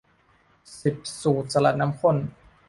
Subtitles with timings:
[0.81, 2.17] สิบ สูตรสลัดน้ำข้น